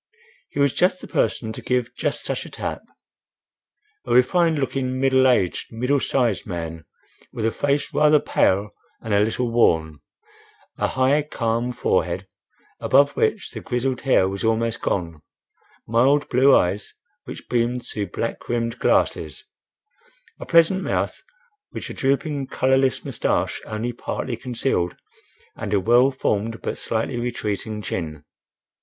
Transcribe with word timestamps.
He 0.49 0.59
was 0.59 0.73
just 0.73 0.99
the 0.99 1.07
person 1.07 1.53
to 1.53 1.61
give 1.61 1.95
just 1.95 2.23
such 2.23 2.47
a 2.47 2.49
tap: 2.49 2.81
a 4.03 4.11
refined 4.15 4.57
looking, 4.57 4.99
middle 4.99 5.27
aged, 5.27 5.67
middle 5.69 5.99
sized 5.99 6.47
man, 6.47 6.85
with 7.31 7.45
a 7.45 7.51
face 7.51 7.93
rather 7.93 8.19
pale 8.19 8.71
and 9.01 9.13
a 9.13 9.19
little 9.19 9.51
worn; 9.51 9.99
a 10.79 10.87
high, 10.87 11.21
calm 11.21 11.71
forehead, 11.71 12.25
above 12.79 13.11
which 13.11 13.51
the 13.51 13.61
grizzled 13.61 14.01
hair 14.01 14.27
was 14.27 14.43
almost 14.43 14.81
gone; 14.81 15.21
mild, 15.87 16.27
blue 16.29 16.55
eyes 16.55 16.95
which 17.25 17.47
beamed 17.47 17.85
through 17.85 18.07
black 18.07 18.49
rimmed 18.49 18.79
glasses; 18.79 19.43
a 20.39 20.47
pleasant 20.47 20.81
mouth 20.81 21.21
which 21.73 21.91
a 21.91 21.93
drooping, 21.93 22.47
colorless 22.47 23.05
moustache 23.05 23.61
only 23.67 23.93
partly 23.93 24.35
concealed, 24.35 24.95
and 25.55 25.75
a 25.75 25.79
well 25.79 26.09
formed 26.09 26.59
but 26.63 26.79
slightly 26.79 27.19
retreating 27.19 27.83
chin. 27.83 28.23